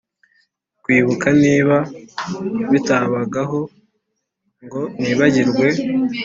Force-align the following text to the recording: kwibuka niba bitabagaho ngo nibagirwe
kwibuka 0.83 1.27
niba 1.43 1.77
bitabagaho 2.71 3.59
ngo 4.63 4.81
nibagirwe 5.01 5.67